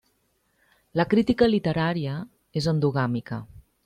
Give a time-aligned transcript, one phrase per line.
[0.99, 2.15] La crítica literària
[2.63, 3.39] és endogàmica.